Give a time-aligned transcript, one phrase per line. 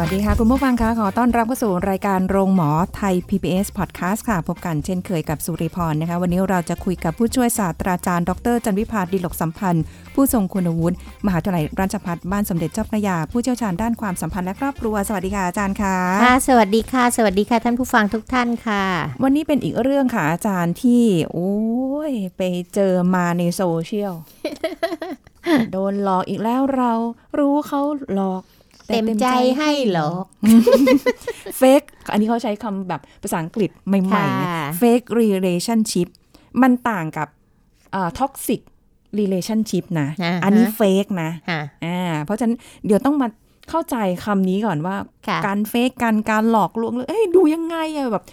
[0.00, 9.84] วัสดีค่ะ คุณผู้ฟังคะขอต้อนรับเข้าสู่รายการโรงหมอไทย PBS Podcast ค่ะ พบกันเช่นเคยกับสุริพรนะคะ วันนี้เราจะคุยกับผู้ช่วยศาสตราจารย์ ดรจันวิพาดีหลกสัมพันธ์
[10.14, 18.84] ผู้ทรงคุณวุฒิมหาวิทยาลัยราชภัฏบ้านสมเด็จเจ้าพระยา ผู้เชี่ยวชาญด้านความสัมพันธ์และครอบครัว สวัสดีค่ะอาจารย์ค่ะค่ะ สวัสดีค่ะ สวัสดีค่ะท่านผู้ฟังทุกท่านค่ะ
[19.22, 21.52] วันนี้เป็นอีกเรื่องค่ะอาจารย์ที่ โอ้
[22.10, 22.42] ยไป
[22.74, 24.14] เจอมาในโซเชียล
[25.72, 26.92] โดนหลอกอีกแล้วเรา
[27.38, 27.80] รู้เขา
[28.14, 28.57] หลอกแต่
[28.88, 29.26] เต็มใจ
[29.58, 30.24] ให้หรอก
[31.58, 36.08] เฟกอันนี้เขาใช้คำแบบภาษาอังกฤษใหม่ๆนะค่ะ fake relationship
[36.62, 37.28] มันต่างกับ
[37.92, 38.60] เอ่อ toxic
[39.18, 43.28] relationship นะอ่าฮะอันนี้เฟกนะค่ะอ่าเพราะฉะนั้นเดี๋ยวต้องมา
[43.70, 44.96] เข้าใจคำนี้ก่อนว่า
[45.28, 48.24] ค่ะการเฟกกันการหลอกลวงเลยเอ้ยดูยังไงอะแบบ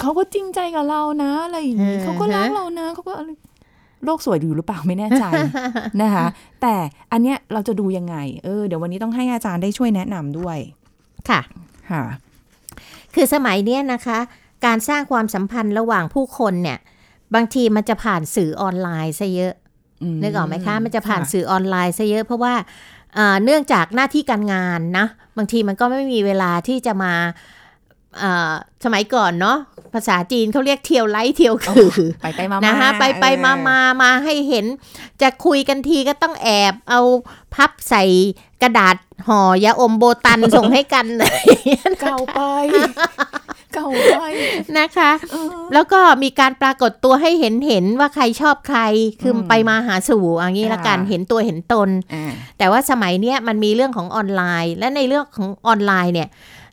[0.00, 3.30] เขาก็จริงใจกับเรานะอะไรอย่างนี้เขาก็รักเรานะเขาก็อะไร
[4.04, 5.24] โลกสวยอยู่หรือเปล่าไม่แน่ใจ
[6.02, 6.26] นะคะ
[6.62, 6.74] แต่
[7.12, 10.58] อันเนี้ยเราจะดูยังไง เออ เดี๋ยววันนี้ต้องให้อาจารย์ได้ช่วยแนะนำด้วย
[11.28, 11.40] ค่ะ
[11.90, 12.04] ค่ะ
[13.14, 14.18] คือสมัยเนี้ยนะคะ
[14.66, 16.78] การสร้างความสัมพันธ์ระหว่างผู้คนเนี่ย
[17.34, 19.54] บางทีมันจะผ่านสื่อออนไลน์ซะเยอะ
[20.22, 22.54] นึกออกไหมคะ มันจะผ่านสื่อออนไลน์ซะเยอะเพราะว่า
[23.14, 27.63] เอ่อเนื่องจากหน้าที่การงานนะ บางทีมันก็ไม่มีเวลาที่จะมาเอ่อ
[28.84, 29.58] สมัยก่อนเนาะ
[29.94, 31.90] ภาษาจีนเขาเรียกเที่ยวไลท์เที่ยวคือ
[32.22, 34.66] ไปไปมานะนะคะไปไปมามามาให้เห็น
[35.22, 37.00] จะคุยกันทีก็ต้องแอบเอา
[37.54, 38.04] พับใส่
[38.62, 41.06] กระดาษห่อยาอมโบตันส่งให้กัน
[42.00, 42.40] เก่าไป
[43.74, 44.22] เก่าไป
[44.78, 45.10] นะคะ
[45.74, 48.80] แล้วก็มีการปรากฏตัวให้เห็นเห็นว่าใครชอบใคร
[49.22, 56.28] คืออมไปมาหาสู่อย่างนี้ละกันค่ะเห็นตัวเห็นตนอ่าแต่ว่าสมัยเนี้ยมันมีเรื่องของออนไลน์ และในเรื่องของออนไลน์เนี่ย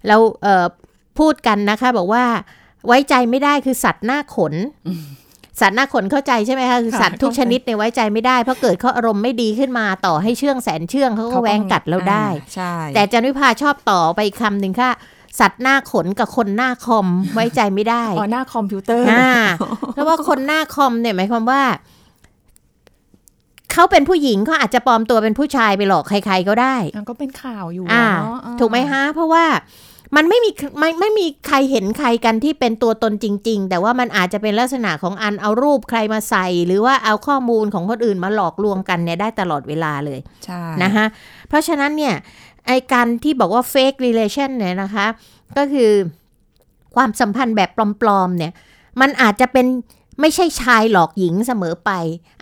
[0.08, 0.66] เราเอ่อ
[1.20, 2.24] พูดกันนะคะ บอกว่า
[2.88, 4.54] ไว้ใจไม่ได้คือสัตว์หน้าขน
[5.62, 14.92] สัตว์หน้าขนเข้าใจใช่ไหมคะคือสัตว์ทุกชนิดเนี่ยไว้ใจไม่ได้เพราะเกิดเขาอารมณ์ไม่ดีขึ้นมาต่อให้เชื่องแสนเชื่องเขาก็แหวงกัดเราได้อ่าใช่แต่จันวิภาชอบต่อไปอีกคำหนึ่งค่ะ
[15.40, 19.32] สัตว์หน้าขนกับคนหน้าคอมไว้ใจไม่ได้อ๋อหน้าคอมพิวเตอร์อ่า
[19.94, 21.62] เพราะว่าคนหน้าคอมเนี่ยหมายความว่า
[23.72, 29.46] เขาเป็นผู้หญิงเขาอาจจะปลอมตัวเป็นผู้ชายไปหลอกใครๆก็ได้มันก็เป็นข่าวอยู่อ่าเนอะอ่าถูกไหมฮะเพราะว่า
[30.16, 41.06] มันไม่มีไม่ไม่มีใครเห็นใครกันที่เป็นตัวตนจริง ๆ แต่ว่ามันอาจจะเป็นลักษณะของอันเอารูปใครมาใส่ หรือว่าเอาข้อมูลของคนอื่นมาหลอกลวงกันเนี่ยได้ตลอดเวลาเลยใช่นะคะ
[41.50, 42.16] เพราะฉะนั้นเนี่ย
[42.68, 45.08] ไอการที่บอกว่า fake relation เนี่ยนะคะ
[45.58, 45.92] ก็คือ
[46.96, 47.70] ความสัมพันธ์แบบ
[48.02, 48.54] ปลอมๆเนี่ย
[49.02, 49.68] มันอาจจะเป็น
[50.22, 51.92] ไม่ใช่ชายหลอกหญิงเสมอไป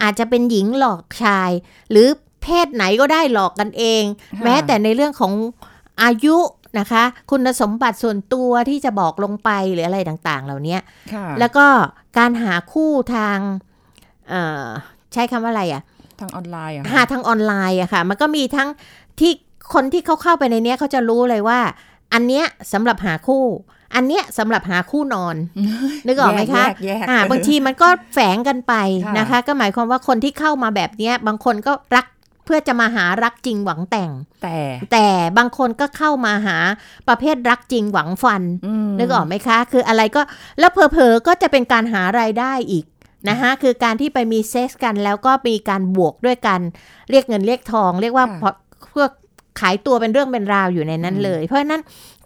[0.03, 1.52] อาจจะเป็นหญิงหลอกชาย
[1.91, 2.08] หรือ
[2.44, 4.03] เพศไหนก็ได้หลอกกันเอง
[4.44, 5.34] แม้แต่ในเรื่องของ
[6.03, 6.38] อายุ
[6.80, 10.78] นะคะ คุณสมบัติส่วนตัวที่จะบอกลงไปหรืออะไรต่างๆ เหล่านี้
[11.13, 11.66] ค่ะแล้วก็
[12.18, 13.38] การหาคู่ทาง
[14.30, 14.66] เอ่อ
[15.13, 15.84] ใช้คำว่าอะไรอะ
[16.19, 18.69] ทางออนไลน์อะหาทางออนไลน์อะค่ะ มันก็มีทั้ง
[19.19, 19.31] ที่
[19.74, 21.59] คนที่เขาเข้าไปในเนี้ยเขาจะรู้เลยว่า
[22.13, 23.46] อันเนี้ยสำหรับหาคู่
[23.96, 25.35] อันเนี้ยสำหรับหาคู่นอน
[26.08, 28.74] นึกออกไหมคะแยกแยกอ่าบางทีมันก็แฝงกันไป
[29.06, 34.11] ค่ะนะคะ ก็หมายความว่าคนที่เข้ามาแบบเนี้ย บางคนก็รักเพื่อจะมาหารักจริงหวังแต่ง
[34.43, 34.57] แต่
[34.91, 36.57] แต่บางคนก็เข้ามาหา
[37.07, 38.43] ประเภทรักจริงหวังฟัน
[38.87, 40.21] มนึกออกไหมคะ คืออะไรก็
[40.59, 42.85] แล้วเพอๆก็จะเป็นการหารายได้อีก
[43.29, 46.59] นะคะคือการที่ไปมีเซ็กส์กันแล้วก็มีการบวกด้วยกัน
[47.09, 48.51] เรียกเงินเรียกทอง เรียกว่าค่ะพอ
[48.91, 49.07] เพื่อ
[49.59, 51.81] ขายตัวเป็นเรื่องเป็นราวอยู่ในนั้นเลย เพราะฉะนั้น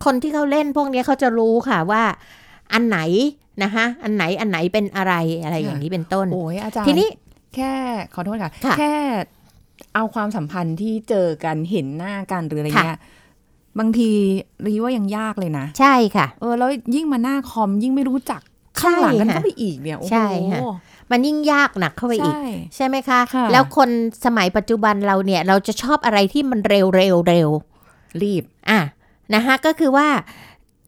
[0.06, 2.04] คนที่เขาเล่นพวกนี้เขาจะรู้ค่ะว่า
[2.74, 3.00] อันไหน
[3.64, 5.14] นะคะอันไหนอันไหนเป็นอะไร
[5.44, 7.10] อะไรอย่างนี้เป็นต้นโอ้ยอาจารย์ทีนี้
[7.56, 7.74] แค่
[8.16, 8.94] ขอโทษค่ะค่ะแค่
[9.96, 13.00] เอาความสัมพันธ์ที่เจอกันเห็นหน้ากันหรืออะไรเงี้ย
[13.80, 14.10] บางที
[14.66, 18.42] รีว่ายังยากเลยนะ ใช่ค่ะ เออแล้วยิ่งมาหน้าคอมยิ่งไม่รู้จัก
[18.80, 20.62] ข้างหลังกันใช่ค่ะเข้าไปอีกเนี่ยโอ้โหใช่ค่ะ
[21.12, 22.44] มันยิ่งยากหนักเข้าไปอีก ใช่
[22.76, 23.90] ใช่ไหมคะค่ะแล้วคน
[24.26, 27.50] สมัยปัจจุบันเราเนี่ย เราจะชอบอะไรที่มันเร็วเร็วเร็ว
[28.22, 28.80] รีบ อะ
[29.36, 30.08] นะคะก็คือว่า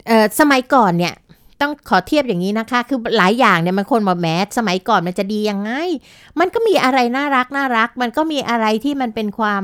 [0.08, 1.14] เอ่อสมัยก่อนเนี่ย
[1.62, 5.72] ต้องขอเทียบอย่างนี้นะคะ คือหลายอย่างเนี่ยมันคนบอกแม้สมัยก่อนมันจะดียังไง
[6.40, 9.64] มันก็มีอะไรน่ารักน่ารัก มันก็มีอะไรที่มันเป็นความ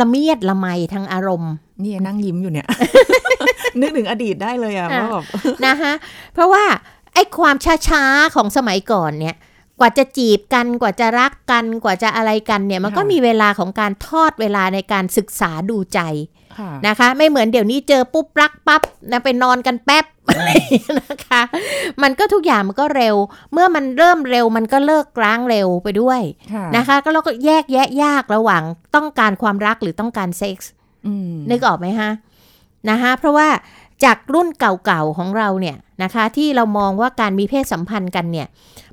[0.00, 2.66] ละเมียดละไมทางอารมณ์ นี่นั่งยิ้มอยู่เนี่ย
[3.80, 5.24] นึกถึงอดีตได้เลยอะอะว่าแบบ
[5.66, 5.92] นะคะ
[6.34, 6.64] เพราะว่า
[7.14, 7.56] ไอ้ความ
[7.88, 9.36] ช้าๆของสมัยก่อนเนี่ย
[9.80, 16.00] กว่าจะจีบกันกว่าจะรักกันกว่าจะอะไรกันเนี่ย มันก็ค่ะมีเวลาของการทอดเวลาในการศึกษาดูใจ
[16.58, 21.42] ค่ะนะคะ ไม่เหมือนเดี๋ยวนี้เจอปุ๊บรักปั๊บนะไปนอนกันแป๊บ อะไรอย่างเงี้ยนะคะ
[22.02, 23.16] มันก็ทุกอย่างมันก็เร็ว
[23.52, 26.20] เมื่อมันเริ่มเร็วมันก็เลิกร้างเร็วไปด้วย
[26.52, 28.62] ค่ะนะคะ ก็เราก็แยกแยะยากระหว่าง
[28.94, 30.70] ต้องการความรักหรือต้องการเซ็กส์
[31.06, 32.10] อืมนึกออกไหมฮะ
[32.90, 33.48] นะคะเพราะว่า
[34.04, 38.48] จากรุ่นเก่าๆของเราเนี่ยนะคะ ที่เรามองว่าการมีเพศสัมพันธ์กันเนี่ย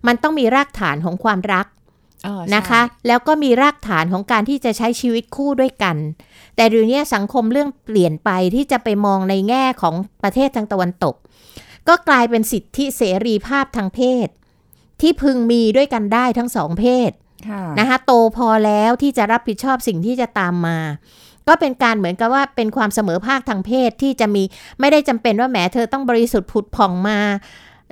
[0.07, 1.78] มันต้องมีรากฐานของความรักเออใช่
[2.55, 5.95] นะคะ แล้วก็มีรากฐานของการที่จะใช้ชีวิตคู่ด้วยกัน
[6.55, 11.15] แต่เดี๋ยวนี้สังคมเรื่องเปลี่ยนไปที่จะไปมองในแง่ของประเทศทางตะวันตก
[11.87, 14.27] ก็กลายเป็นสิทธิเสรีภาพทางเพศ
[15.01, 17.11] ที่พึงมีด้วยกันได้ทั้งสองเพศ
[17.49, 20.79] ค่ะนะคะโตพอแล้วที่จะรับผิดชอบสิ่งที่จะตามมา
[21.47, 24.43] ก็เป็นการเหมือนกับว่าเป็นความเสมอภาคทางเพศที่จะมี
[24.79, 27.19] ไม่ได้จำเป็นว่าแหมเธอต้องบริสุทธิ์ผุดผ่องมา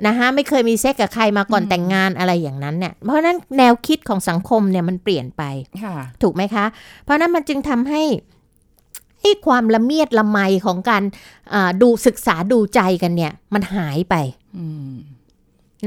[0.06, 5.42] นะคะไม่เคยมีเซ็กกับใครมาก่อนแต่งงานอะไรอย่างนั้นเนี่ยเพราะฉะนั้นแนวคิดของสังคมเนี่ยมันเปลี่ยนไป
[5.84, 6.64] ค่ะถูกไหมคะ
[7.04, 8.02] เพราะฉะนั้นมันจึงทำให้
[9.22, 11.02] ให้ความละเมียดละไมของการ
[11.54, 14.14] อ่าดูศึกษาดูใจกันเนี่ย มันหายไป
[14.58, 14.96] อืม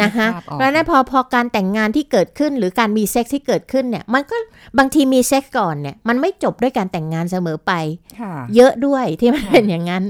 [0.01, 4.35] นะคะนึกภาพออกเพราะฉะนั้นพอพอการแต่งงานที่เกิดขึ้นหรือการมีเซ็กซ์ที่เกิดขึ้นเนี่ย มันก็
[4.77, 7.71] บางทีมีเซ็กซ์ก่อนเนี่ย มันไม่จบด้วยการแต่งงานเสมอไป
[8.19, 10.03] ค่ะเยอะด้วยที่มันค่ะเป็นอย่างนั้น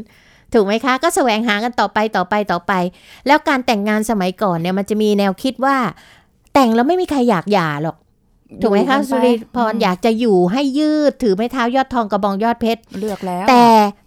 [0.54, 2.74] ถูกไหมคะ ก็แสวงหากันต่อไปต่อไปต่อไป
[3.28, 5.76] แล้วการแต่งงานสมัยก่อนเนี่ยมันจะมีแนวคิดว่า
[6.54, 7.98] แต่งแล้วไม่มีใครอยากหย่าหรอก
[8.62, 13.66] ถูกไหมคะอยู่สุกันไปริพรอยากจะอยู่ให้ยืดถือไม้เท้ายอดทองกระบองยอดเพชรเลือกแล้ว แต่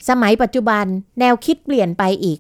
[0.08, 0.84] สมัยปัจจุบัน
[1.20, 2.38] แนวคิดเปลี่ยนไปอีก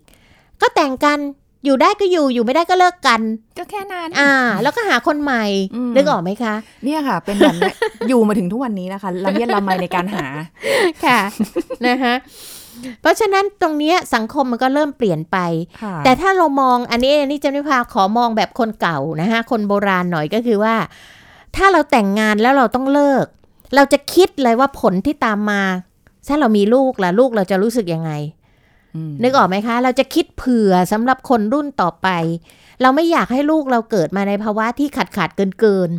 [0.60, 1.18] ก็แต่งกัน
[1.64, 3.20] อยู่ได้ก็อยู่อยู่ไม่ได้ก็เลิกกัน
[3.58, 6.54] ก็แค่นั้นอ่า แล้วก็หาคนใหม่อืมนึกออกไหมคะ
[6.84, 7.74] เนี่ยค่ะ เป็นแบบเนี้ย
[8.08, 10.26] อยู่มาถึงทุกวันนี้นะคะละเมียดละไมในการหา
[11.04, 11.18] ค่ะ
[11.86, 12.14] นะคะ
[13.00, 15.38] เพราะฉะนั้นตรงเนี้ยสังคมมันก็เริ่มเปลี่ยนไป
[15.82, 20.74] ค่ะแต่ถ้าเรามองอันนี้อันนี้เจนิพาขอมองแบบคนเก่านะคะคนโบราณหน่อยก็คือว่า
[21.56, 23.24] ถ้าเราแต่งงานแล้วเราต้องเลิก
[23.74, 25.62] เราจะคิดเลยว่าผลที่ตามมา
[26.28, 28.10] ถ้าเรามีลูกล่ะลูกเราจะรู้สึกยังไง
[28.96, 32.08] อืมนึกออกไหมคะ เราจะคิดเผื่อสำหรับคนรุ่นต่อไป
[32.82, 35.90] เราไม่อยากให้ลูกเราเกิดมาในภาวะที่ขาดขาดเกินเกิน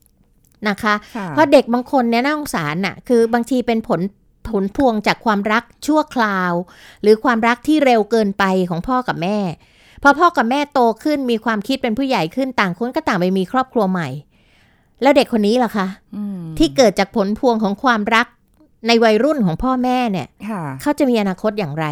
[0.00, 4.00] ๆนะคะค่ะเพราะเด็กบางคนเนี่ยน่าสงสารน่ะ คือบางทีเป็นผล
[4.50, 6.52] ผลพวงจากความรักชั่วคราว
[7.02, 9.38] หรือความรักที่เร็วเกินไปของพ่อกับแม่
[10.02, 14.08] พอพ่อกับแม่โตขึ้นมีความคิดเป็นผู้ใหญ่ขึ้นต่างคนก็ต่างไปมีครอบครัวใหม่
[15.02, 15.86] แล้วเด็กคนนี้ล่ะคะ
[16.16, 18.26] อืมที่เกิดจากผลพวงของความรัก
[18.86, 21.86] ในวัยรุ่นของพ่อแม่เนี่ยค่ะเขาจะมีอนาคตอย่างไร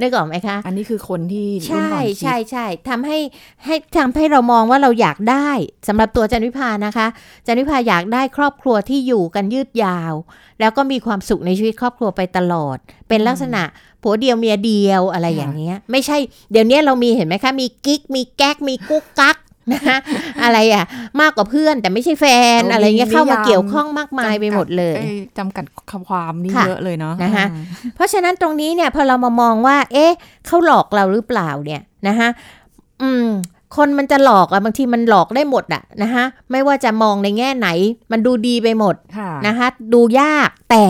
[0.00, 3.18] นึกออกไหมคะ อันนี้คือคนที่รุ่นใช่ก่อนคิดใช่ใช่ทำให้
[3.64, 5.50] ให้ทำให้เรามองว่าเราอยากได้
[5.88, 7.06] สำหรับตัวจันวิพานะคะ
[7.46, 10.14] จันวิพาอยากได้ครอบครัวที่อยู่กันยืดยาว
[10.60, 12.76] แล้วก็มีความสุขในชีวิตครอบครัวไปตลอด
[13.08, 13.62] เป็นลักษณะ
[14.02, 16.16] ผัวเดียวเมียเดียวอะไรอย่างเงี้ย ไม่ใช่
[16.50, 19.36] เดี๋ยวนี้เรามีเห็นไหมคะ มีกิ๊กมีแก๊กมีกุ๊กกัก
[19.72, 19.96] นะคะ
[20.42, 20.84] อะไรอะ
[21.20, 22.26] มากกว่าเพื่อนแต่ไม่ใช่แฟ
[22.58, 27.62] นโอ้อะไรเงี้ยมีเข้ามานิยามเกี่ยวข้องมากมายไปหมดเลยอ้จำกัดคำความนี่ค่ะเยอะเลยเนาะนะคะอืม
[27.94, 30.12] เพราะฉะนั้นตรงนี้เนี่ยพอเรามามองว่า เอ๊ะ
[30.46, 32.28] เขาหลอกเราหรือเปล่าเนี่ยนะคะ
[33.02, 33.26] อืม
[33.76, 37.68] คนมันจะหลอกอะบางทีมันหลอกได้หมดอะนะคะไม่ว่าจะมองในแง่ไหน
[38.12, 40.86] มันดูดีไปหมดค่ะนะคะดูยากแต่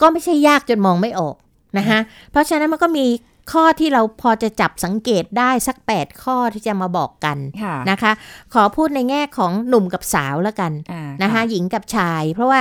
[0.00, 1.36] ก็ไม่ใช่ยากจนมองไม่ออก
[1.78, 1.98] นะคะ
[2.30, 3.06] เพราะฉะนั้นมันก็มี
[3.52, 8.12] ข้อที่เราพอจะจับสังเกตได้สัก 8 ข้อที่จะมาบอกกันค่ะนะคะ
[8.54, 12.60] ขอพูดในแง่ของหนุ่มกับสาวแล้วกันอ่านะคะ หญิงกับชาย เพราะว่า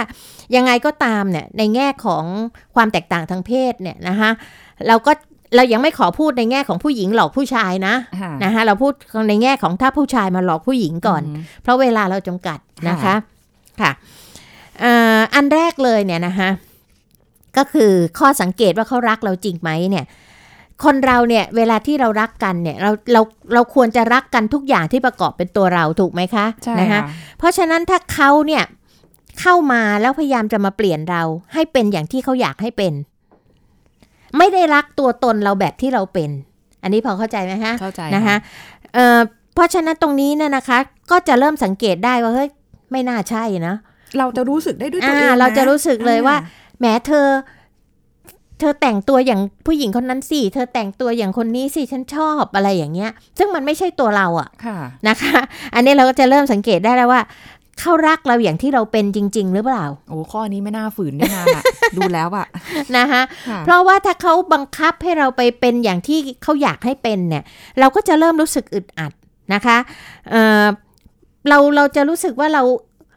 [0.55, 2.25] ยังไงก็ตามเนี่ยในแง่ของ
[2.75, 4.29] ความแตกต่างทางเพศเนี่ยนะคะ
[4.87, 5.11] เราก็
[5.55, 8.93] เรายังไม่ขอพูดในแง่ของผู้หญิงหลอกผู้ชายนะค่ะนะคะเราพูด
[9.29, 12.59] ในแง่ของถ้าผู้ชายมาหลอกผู้หญิงก่อนมเพราะเวลาเราจำกัด
[12.89, 13.15] นะคะค่ะ
[13.81, 13.91] ค่ะ
[14.79, 16.49] เอ่ออันแรกเลยเนี่ยนะคะ
[17.57, 20.05] ก็คือข้อสังเกตว่าเขารักเราจริงไหมเนี่ย
[20.83, 23.21] คนเราเนี่ยเวลาที่เรารักกันเนี่ยเราเรา
[23.53, 27.01] เราควรจะรักกันทุกอย่างที่ประกอบเป็นตัวเราถูกไหมคะใช่นะคะค่ะ
[27.37, 28.63] เพราะฉะนั้นถ้าเขาเนี่ย
[29.41, 31.23] เข้ามาแล้วพยายามจะมาเปลี่ยนเรา
[31.53, 32.93] ให้เป็นอย่างที่เขาอยากให้เป็น
[34.37, 36.29] ไม่ได้รักตัวตนเราแบบที่เราเป็น
[36.83, 38.37] อันนี้พอเข้าใจไหมฮะเข้าใจนะคะ
[38.93, 39.19] เอ่อ
[39.53, 40.77] เพราะฉะนั้นตรงนี้เนี่ยนะคะ
[41.11, 42.49] ก็จะเริ่มสังเกตได้ว่าเฮ้ย
[42.91, 43.75] ไม่น่าใช่นะ
[44.17, 46.49] เราจะรู้สึกได้ด้วยตัวอ่าเองนเราจะรู้สึกเลยว่าอ่
[46.79, 54.77] แหมเธอเธอแต่งตัวอย่างผู้หญิงคนนั้นสิ เธอแต่งตัวอย่างคนนี้สิ ฉันชอบอะไรอย่างเงี้ย ซึ่งมันไม่ใช่ตัวเราอะค่ะ
[55.07, 55.37] นะคะ
[55.73, 57.21] อันนี้เราก็จะเริ่มสังเกตได้แล้วว่า
[57.79, 61.45] เขารักเราอย่างที่เราเป็นจริง ๆ หรือเปล่า โอ้ข้อนี้ไม่น่าฝืนด้วยนะ
[61.97, 62.47] ดูแล้วอะ
[62.97, 67.43] นะคะค่ะเพราะว่าถ้าเขาบังคับให้เราไปเป็นอย่างที่เขาอยากให้เป็นเนี่ย
[67.79, 69.11] เราก็จะเริ่มรู้สึกอึดอัด
[69.53, 69.77] นะคะ
[70.31, 70.65] เอ่อ
[71.49, 72.63] เราเราจะรู้สึกว่าเรา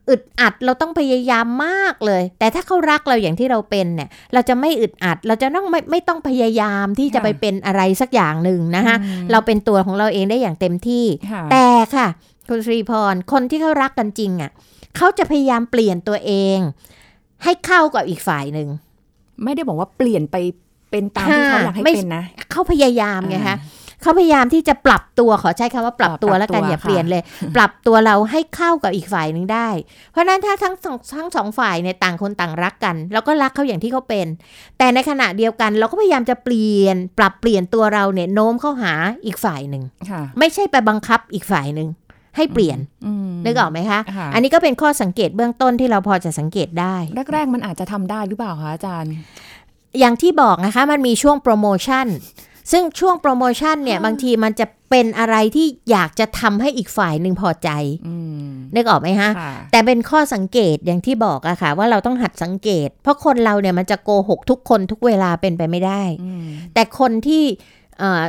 [0.08, 12.06] อึดอัดเราต้องพยายามมากเลย แต่ถ้าเขารักเราอย่างที่เราเป็นเนี่ย เราจะไม่อึดอัด เราจะต้องไม่ไม่ต้องพยายามที่จะค่ะไปเป็นอะไรสักอย่างหนึ่งนะคะอืมเราเป็นตัวของเราเองได้อย่างเต็มที่ค่ะแต่ค่ะ
[12.48, 14.50] คุณสรีพรคนที่เขารักกันจริงอะ
[14.96, 16.58] เขาจะพยายามเปลี่ยนตัวเอง
[17.44, 18.68] ให้เข้ากับอีกฝ่ายหนึ่ง
[19.44, 20.36] ไม่ได้บอกว่าเปลี่ยนไป
[20.90, 23.56] เป็นตามที่เขาอยากให้ไม่เป็นนะเขาพยายามไงคะ
[24.02, 27.22] เขาพยายามที่จะปรับตัวขอใช้คำว่าปรับตัวปรับแล้วกันตัวอย่าค่ะเปลี่ยนเลย
[27.56, 29.68] ปรับตัวเราให้เข้ากับอีกฝ่ายหนึ่งได้
[30.12, 34.26] เพราะฉะนั้นถ้าทั้งสองทั้งสองฝ่ายเนี่ยต่างคนต่างรักกัน แล้วก็รักเขาอย่างที่เขาเป็น
[34.78, 38.92] แต่ในขณะเดียวกัน เราก็พยายามจะเปลี่ยน ปรับเปลี่ยนตัวเราเนี่ยโน้มเข้าหา
[39.26, 41.88] อีกฝ่ายหนึ่งค่ะไม่ใช่ไปบังคับอีกฝ่ายหนึ่ง
[42.36, 46.96] ให้เปลี่ยนอืมนึกออกไหมคะค่ะอันนี้ก็เป็นข้อสังเกตเบื้องต้นที่เราพอจะสังเกตได้
[47.32, 49.12] แรก ๆ มันอาจจะทำได้หรือเปล่าคะอาจารย์
[49.98, 52.06] อย่างที่บอกนะคะ มันมีช่วงโปรโมชั่น
[52.73, 57.70] ซึ่งช่วงโปรโมชั่นเนี่ยบางทีมันจะเป็นอะไรที่อยากจะทำให้อีกฝ่ายหนึ่งพอใจ
[58.08, 67.44] อืมนึกออกไหมฮะค่ะแต่เป็นข้อสังเกตอย่างที่บอกอะค่ะ ว่าเราต้องหัดสังเกต เพราะคนเราเนี่ยมันจะโกหกทุกคนทุกเวลาเป็นไปไม่ได้อืมแต่คนที่
[67.99, 68.23] เอ่อ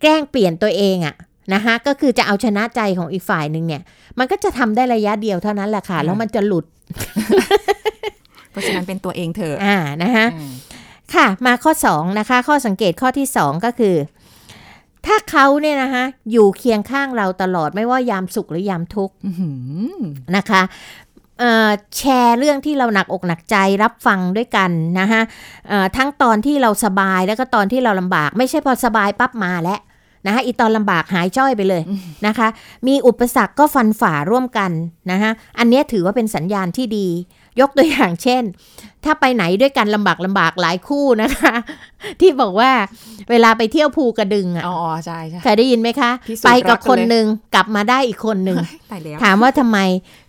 [0.00, 1.14] แกล้งเปลี่ยนตัวเองอะ
[1.54, 3.82] นะคะก็คือจะเอาชนะใจของอีกฝ่ายหนึ่งเนี่ย
[4.18, 6.64] มันก็จะทำได้ระยะเดียวเท่านั้นแหละค่ะ แล้วมันจะหลุด
[8.50, 10.52] เพราะฉะนั้นเป็นตัวเองเถอะอ่านะคะอืม
[11.14, 13.96] ค่ะ มาข้อ 2 นะคะ ข้อสังเกตข้อที่ 2 ก็คือ
[15.06, 19.50] ถ้าเขาเนี่ยนะคะอยู่เคียงข้างเราตลอดไม่ว่ายามสุขหรือยามทุกข์อื้อหื
[19.88, 19.94] อ
[20.36, 20.62] นะคะ
[21.40, 25.20] เอ่อแชร์เรื่องที่เราหนักอกหนักใจรับฟังด้วยกันนะคะ
[25.68, 29.80] เอ่อทั้งตอนที่เราสบายแล้วก็ตอนที่เราลำบาก ไม่ใช่พอสบายปั๊บมาแล้ว
[30.26, 31.82] นะคะอีตอนลำบากหายจ้อยไปเลย
[32.26, 32.48] นะคะ
[32.86, 34.70] มีอุปสรรคก็ฟันฝ่าร่วมกัน
[35.10, 37.08] นะคะอันเนี้ยถือว่าเป็นสัญญาณที่ดี
[37.60, 38.42] ยกตัวอย่างเช่น
[39.04, 41.54] ถ้าไปไหนด้วยกันลำบากลำบากหลายคู่นะคะ
[42.20, 42.70] ที่บอกว่า
[43.30, 48.58] เวลาไปเที่ยวภูกระดึงอะอ๋อใช่ใช่เคยได้ยินไหมคะพิสูจน์ไปกับรักกันคนเลยหนึ่งกลับมาได้อีกคนหนึ่ง
[48.92, 49.78] ตายแล้วถามว่าทำไม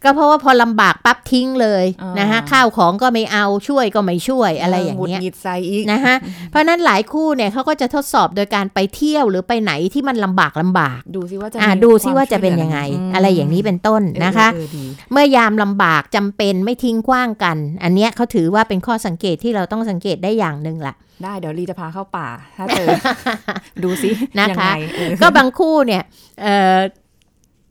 [0.03, 6.15] ก็เพราะว่าพอลำบากปั๊บทิ้งเลยอ่านนะคะข้าวของก็ไม่เอาช่วยก็ไม่ช่วยอะไรอย่างหงุดเงี้ยหงิดใส่อีกนะคะ
[6.49, 22.27] เพราะฉะนั้นหลายคู่เนี่ยเขาก็จะทดสอบโดยการไปเที่ยวหรือไปไหนที่มันลำบากลำบาก ดูซิว่าจะอ่ามีดูซิควมว่าจะเป็นช่วหลืยังไงมอะไรอย่างนี้เป็นต้นเออนะคะเออดีเมื่อยามลำบากจำเป็นไม่ทิ้งกว้างกัน อันเนี้ยเขาถือว่าเป็นข้อสังเกตที่เราต้องสังเกตได้อย่างหนึ่งละได้เดี๋ยวลีจะพาเข้าป่า
[22.57, 22.87] ถ้าเจอ
[23.83, 26.03] ดูซินะคะยังไงเออก็บางคู่เนี่ย
[26.41, 26.77] เออ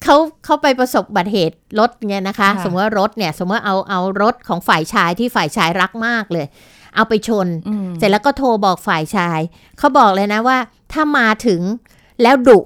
[0.02, 6.46] เขาเขาไปประสบอุบัติเหตุรถเนี่ยนะคะค่ะสมมติว่ารถเนี่ยสมมติว่าเอาเอารถของฝ่ายชายที่ฝ่ายชายรักมากเลย
[6.96, 9.40] เอาไปชนอืมเสร็จแล้วก็โทรบอกฝ่ายชาย
[9.78, 10.58] เขาบอกเลยนะว่า
[10.92, 11.60] ถ้ามาถึง
[12.22, 12.58] แล้วดุ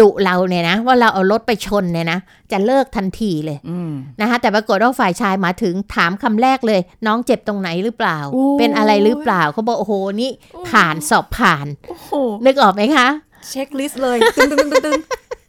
[0.00, 2.18] ดุเราเนี่ยนะว่าเราเอารถไปชนเนี่ยนะ
[2.52, 10.30] จะเลิกทันทีเลยอืมนะคะแต่ปรากฏว่าฝ่ายชายมาถึงถามคำแรกเลย น้องเจ็บตรงไหนหรือเปล่าโอ้ยเป็นอะไรหรือเปล่าเขาบอกโอ้โหนี่
[10.68, 12.10] ผ่านสอบผ่านโอ้โห
[12.46, 13.08] นึกออกไหมคะ
[13.48, 15.00] เช็คลิสต์เลยตึ้งตึ้งตึ้ง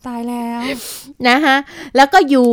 [0.06, 0.60] ตึ้งตายแล้ว
[1.28, 1.56] นะคะ
[1.96, 2.50] แล้วก็อยู่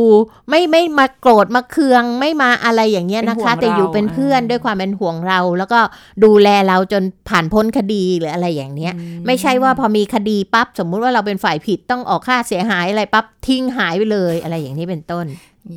[0.49, 5.79] ไม่ไม่มาโกรธมาเคืองไม่มาอะไรอย่างเงี้ยนะคะเป็นห่วงเราแต่อยู่เป็นเพื่อนอ่าด้วยความเป็นห่วงเรา แล้วก็
[6.23, 8.93] ดูแลเราจนผ่านพ้นคดีหรืออะไรอย่างเนี้ย
[9.25, 15.25] ไม่ใช่ว่าพอมีคดีปั๊บสมมุติว่าเราเป็นฝ่ายผิดต้องออกค่าเสียหายอะไรปั๊บทิ้งหายไปเลยอะไรอย่างนี้เป็นต้น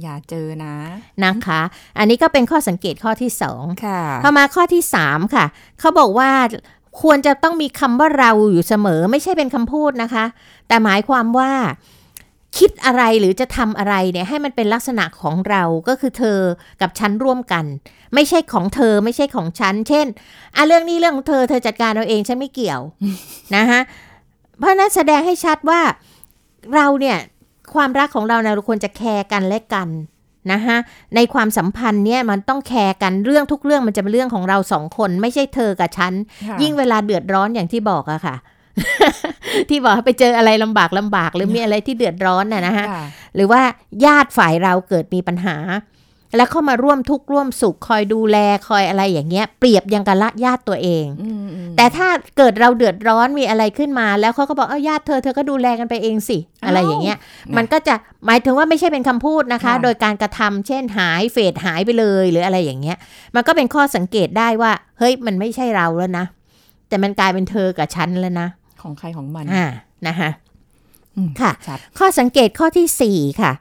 [0.02, 0.74] อย่าเจอนะ
[1.24, 1.60] นะคะ
[1.98, 5.44] อันนี้ก็เป็นข้อสังเกตข้อที่สองค่ะพอมาข้อที่สามค่ะ
[5.80, 6.30] เขาบอกว่า
[7.02, 10.24] ควรจะต้องมีคำว่าเราอยู่เสมอไม่ใช่เป็นคำพูดนะคะ
[10.68, 11.52] แต่หมายความว่า
[12.58, 16.38] คิดอะไรหรือจะทำอะไรเนี่ยให้มันเป็นลักษณะของเราก็คือเธอ
[16.80, 17.64] กับฉันร่วมกัน
[18.14, 20.06] ไม่ใช่ของเธอไม่ใช่ของฉัน เช่น
[20.56, 22.80] อะเรื่องนี้เรื่องของเธอเธอจัดการเอาเองฉันไม่เกี่ยว
[23.56, 23.80] นะคะ
[24.58, 25.80] เพราะนั้นแสดงให้ชัดว่า
[26.74, 27.18] เราเนี่ย
[27.74, 29.88] ความรักของเราเนี่ยเราควรจะแคร์กันและกัน
[30.52, 30.76] นะคะ
[31.14, 36.12] ในความสัมพันธ์เนี่ยมันต้องแคร์กันเรื่องทุกเรื่องมันจะเป็นเรื่องของเราสองคนไม่ใช่เธอกับฉัน
[36.48, 38.36] ค่ะยิ่งเวลาเดือดร้อนอย่างที่บอกอะค่ะ
[39.70, 43.60] ที่บอกให้ไปเจออะไรลำบากลำบาก หรือมีอะไรที่เดือดร้อนน่ะนะฮะค่ะหรือว่า
[44.04, 45.56] ญาติฝ่ายเราเกิดมีปัญหา
[46.36, 48.36] แล้วเข้ามาร่วมทุกข์ร่วมสุขคอยดูแล
[48.68, 57.18] คอยอะไรอย่างเงี้ย เปรียบยังกับละญาติตัวเองอืมอืมแต่ถ้าเกิดเราเดือดร้อนมีอะไรขึ้นมา แล้วเขาก็บอกเอาญาติเธอเธอก็ดูแลกันไปเองสิ อะไรอย่างเงี้ย
[57.56, 57.94] มันก็จะ
[58.26, 62.96] หมายถึงว่าไม่ใช่เป็นคำพูดนะคะค่ะโดยการกระทำเช่นหายเฟดหายไปเลยหรืออะไรอย่างเงี้ย
[63.34, 66.24] มันก็เป็นข้อสังเกตได้ว่า เฮ้ยมันไม่ใช่เราแล้วนะ
[66.88, 68.48] แต่มันกลายเป็นเธอกับฉันแล้วนะ
[68.82, 69.66] ของใครของมันอ่า
[70.06, 70.30] นะคะ
[71.16, 73.52] อืมค่ะชัดข้อสังเกตข้อที่สี่ค่ะ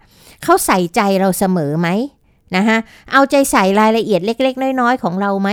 [0.44, 1.88] เขาใส่ใจเราเสมอไหม
[2.56, 2.78] นะคะ
[3.12, 5.50] เอาใจใส่รายละเอียดเล็ก ๆ น้อย ๆ ของเราไหม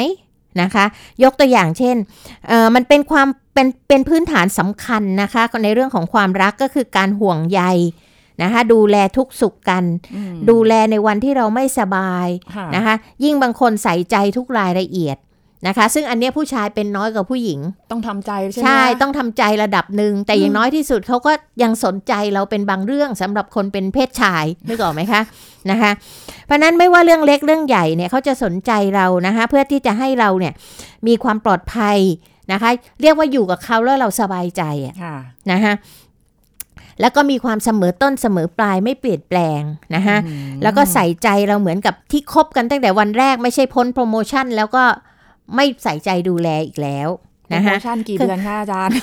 [0.63, 0.85] นะคะ
[1.23, 1.97] ยกตัวอย่างเช่น
[2.49, 7.63] เอ่อมันเป็นความเป็นเป็นพื้นฐานสำคัญนะคะ ในเรื่องของความรักก็คือการห่วงใย
[8.43, 9.85] นะคะดูแลทุกสุขกัน
[10.15, 12.95] อืมดูแลในวันที่เราไม่สบายค่ะนะคะ
[13.25, 15.17] ยิ่งบางคนใส่ใจทุกรายละเอียด
[15.67, 25.23] นะคะ ซึ่งอันเนี้ยผู้ชายเป็นน้อยกว่าผู้หญิง ต้องทำใจใช่ไหมใช่คะต้องทำใจระดับหนึ่งแต่อย่างน้อยที่สุดเขาก็ยังสนใจเราเป็นบางเรื่องสำหรับคนเป็นเพศชายนึกออกไหมคะ
[25.71, 25.93] นะคะ
[26.47, 30.53] เพราะฉะนั้นไม่ว่าเรื่องเล็กเรื่องใหญ่เนี่ยเขาจะสนใจเรานะคะเพื่อที่จะให้เราเนี่ย
[31.07, 31.99] มีความปลอดภัย
[32.53, 32.71] นะคะ
[33.03, 35.17] เรียกว่าอยู่กับเขาแล้วเราสบายใจอะค่ะ
[35.53, 35.75] นะคะ
[37.01, 39.63] แล้วก็มีความเสมอต้นเสมอปลายไม่เปลี่ยนแปลง
[39.95, 44.85] นะคะอืมแล้วก็ใส่ใจเราเหมือนกับที่คบกันตั้งแต่วันแรกไม่ใช่พ้นโปรโมชั่นแล้วก็
[45.55, 47.09] ไม่ใส่ใจดูแลอีกแล้ว
[47.49, 48.95] โปรนะโมคะชั่นกี่เดือนคะอาจารย์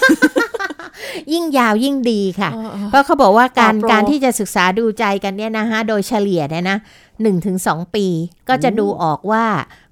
[1.33, 6.77] ยิ่งยาวยิ่งดีค่ะเออเออเพราะเขาบอกว่าการต่อโปรการที่จะศึกษาดูใจกันเนี่ยนะคะโดยเฉลี่ยเนี่ยนะ
[7.21, 8.05] หนึ่งถึงสองปี
[8.49, 9.45] ก็จะดูออกว่า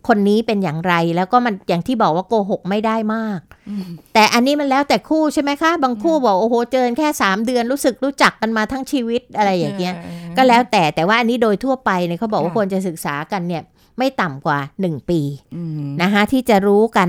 [0.07, 3.39] คนนี้เป็นอย่างไรแล้วก็มันอย่างที่บอกว่าโกหกไม่ได้มาก
[3.69, 9.93] อืมแต่อันนี้มันแล้วแต่คู่ใช่ไหมคะ บางคู่บอกโอ้โหเจอแค่3เดือนรู้สึกรู้จักกันมาทั้งชีวิตอะไรอย่างเงี้ย
[10.37, 13.63] ก็แล้วแต่แต่ว่าอันนี้โดยทั่วไปเนี่ยเขาบอกว่าค่ะควรจะศึกษากันเนี่ย
[13.97, 15.21] ไม่ต่ำกว่า 1 ปี
[15.55, 17.07] อืมนะคะที่จะรู้กัน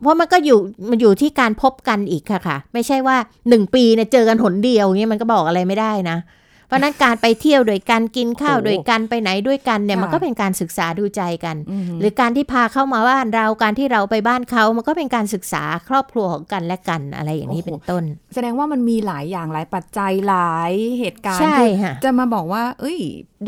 [0.00, 0.58] เพราะมันก็อยู่
[0.90, 6.18] มันอยู่ที่การพบกันอีกค่ะค่ะ ไม่ใช่ว่า 1 ปีเนี่ยเจอกันหนเดียวเงี้ยมันก็บอกอะไรไม่ได้นะ
[6.66, 18.04] เพราะฉะนั้นการไปเที่ยวด้วยกันกินข้าวด้วยกันไปไหนด้วยกันเนี่ยมันก็เป็นการศึกษาดูใจกันอืมหรือการที่พาเข้ามาบ้านเราการที่เราไปบ้านเขามันก็เป็นการศึกษาครอบครัวของกันและกันอะไรอย่างนี้เป็นต้น
[18.34, 22.98] แสดงว่ามันมีหลายอย่างหลายปัจจัยหลายเหตุการณ์ใช่คือค่ะจะมาบอกว่า เอ้ย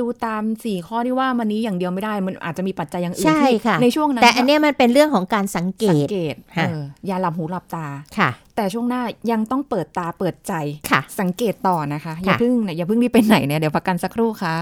[0.00, 7.87] ดูตามสี่ข้อที่ว่ามันนี้อย่างเดียวไม่ได้มันอาจจะมีปัจจัยอย่างอื่นใช่ที่ค่ะในช่วงนั้นแต่อันเนี้ยมันเป็นเรื่องของการสังเกสังตเกตค่ะเอออย่าหลับหูหลับตา
[8.18, 10.52] ค่ะ แต่ช่วงหน้ายังต้องเปิดตาเปิดใจ
[10.90, 14.56] ค่ะ สังเกตต่อนะคะ อย่าค่ะเพิ่งอย่าเพิ่งรีบไปไหนเนี่ยเดี๋ยวพักกันสักครู่ค่ะ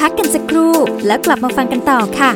[0.00, 0.72] พักกันสักครู่
[1.06, 2.30] แล้วกลับมาฟังกันต่อค่ะ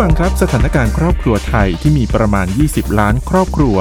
[0.00, 3.76] ฟังครับสถานการณ์ครอบครัวไทยที่มีประมาณ 20 ล้านครอบครัว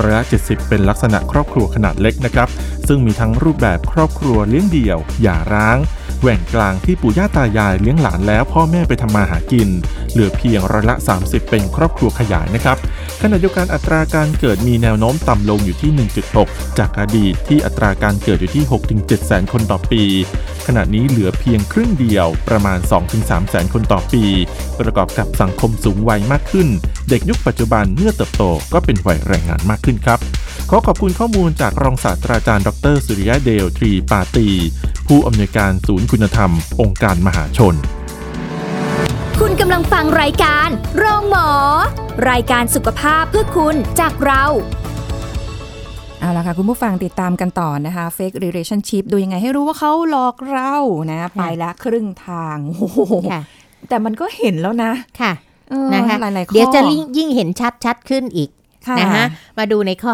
[0.00, 2.48] ร้อยะ70 เป็นลักษณะครอบครัวขนาดเล็กนะครับ
[2.88, 5.78] ซึ่งมีทั้งรูปแบบครอบครัวเลี้ยงเดี่ยว หย่าร้าง
[6.20, 9.68] แหว่งกลางที่ปู่ย่าตายายเลี้ยงหลานแล้วพ่อแม่ไปทำมาหากิน
[10.12, 12.76] เหลือเพียงร้อยละ 30 เป็นครอบครัวขยายนะครับ
[13.26, 18.64] ขณะเดียวกันอัตราการเกิดมีแนวโน้มต่ำลงอยู่ที่ 1.6 จากอดีตที่อัตราการเกิดอยู่ที่
[18.94, 20.02] 6-7 แสนคนต่อปี
[20.66, 22.78] ขณะนี้เหลือเพียงครึ่งเดียวประมาณ
[23.14, 24.24] 2-3 แสนคนต่อปี
[24.80, 26.68] ประกอบกับสังคมสูงวัยมากขึ้น
[27.10, 30.18] เด็กยุคปัจจุบันเมื่อเติบโตก็เป็นวัยแรงงานมากขึ้นครับ
[30.70, 34.48] ขอขอบคุณข้อมูลจากรองศาสตราจารย์ดรสุริยะเดลทรีปาตี
[35.06, 37.76] ผู้อำนวยการศูนย์คุณธรรม องค์การมหาชน
[39.40, 41.48] คุณกำลังฟังรายการ โรงหมอ
[42.30, 44.44] รายการสุขภาพเพื่อคุณจากเรา
[46.20, 50.74] เอาละค่ะ คุณผู้ฟังติดตามกันต่อนะคะ fake relationship ดูยังไงให้รู้ว่าเขาหลอกเรา
[51.12, 53.00] นะ ไปละครึ่งทางโอ้โห
[53.32, 53.42] ค่ะ
[53.88, 55.32] แต่มันก็เห็นแล้วนะค่ะ
[55.70, 58.50] เออนะคะหลายๆข้อ เดี๋ยวจะยิ่งยิ่งเห็นชัดชัดขึ้นอีก
[58.86, 59.24] ค่ะนะคะ
[59.58, 60.12] มาดูในข้อ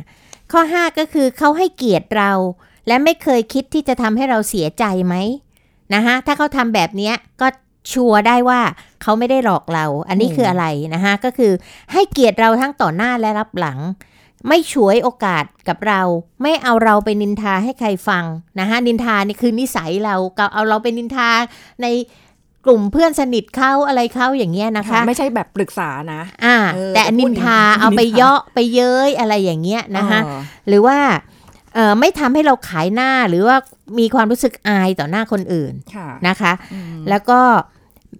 [0.00, 2.32] 5 ข้อ 5 ก็คือเขาให้เกียรติเรา
[2.86, 5.14] และไม่เคยคิดที่จะทำให้เราเสียใจไหม
[5.94, 7.46] นะคะถ้าเขาทำแบบเนี้ยก็
[7.92, 8.60] ชัวร์ได้ว่า
[9.02, 11.52] เขาไม่ได้หลอกเรา อันนี้คืออะไรนะคะก็คือ
[11.92, 13.78] ให้เกียรติเราทั้งต่อหน้าและรับหลัง
[14.48, 16.00] ไม่ฉวยโอกาสกับเรา
[16.42, 18.24] ไม่เอาเราไปนินทาให้ใครฟัง
[18.60, 21.28] นะคะนินทานี่คือนิสัยเราก็เอาเราไปนินทา
[21.82, 21.86] ใน
[22.66, 30.98] กลุ่มเพื่อนสนิทเขาอะไรเขาอย่างเงี้ยนะคะ ไม่ใช่แบบปรึกษานะอ่าเออแต่จะพูดนินทาอย่างนี้เอาไปนินทาเยาะไปเย้ยอะไรอย่างเงี้ยนะคะเออหรือว่า
[31.74, 33.56] เอ่อไม่ทำให้เราขายหน้าหรือว่า
[33.98, 37.40] มีความรู้สึกอายต่อหน้าคนอื่นค่ะนะคะอืมแล้วก็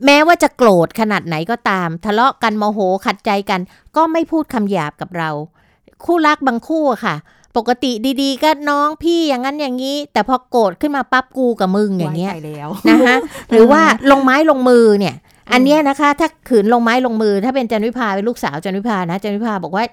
[0.05, 3.61] แม้ว่าจะโกรธขนาดไหนก็ตาม ทะเลาะกันโมโหขัดใจกัน
[3.97, 5.31] ก็ไม่พูดคำหยาบกับเรา
[6.05, 7.17] คู่รักบางคู่อะค่ะ
[7.57, 13.17] ปกติดีๆ ก็น้องพี่อย่างนั้นอย่างนี้ แต่พอโกรธขึ้นมาปั๊บกูกับมึงอย่างเงี้ยไว้ใจแล้วนะคะ
[13.51, 15.15] หรือว่าลงไม้ลงมือเนี่ย
[15.53, 19.85] อันเนี้ยนะคะ ถ้าขืนลงไม้ลงมือ ถ้าเป็นจันวิภาเป็นลูกสาวจันวิภานะจันวิภาบอกว่า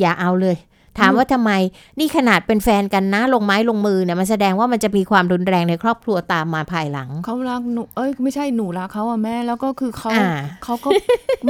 [0.00, 0.56] อย่าเอาเลย
[0.98, 1.52] ถามว่าทำไม
[1.98, 10.28] นี่ขนาดเป็นแฟนกันนะ ลงไม้ลงมือเนี่ยมันแสดงว่ามันจะมีความรุนแรงในครอบครัวตามมาภายหลัง เขารักหนูเอ้ยไม่ใช่หนูรักเขาอะแม่แล้วก็คือเขาอ่า
[10.64, 10.88] เขาก็